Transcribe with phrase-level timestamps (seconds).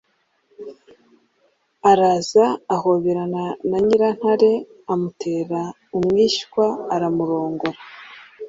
[1.91, 4.51] araza ahoberana na nyirantare,
[4.93, 5.61] amutera
[5.97, 7.79] umwishywa, aramurongora.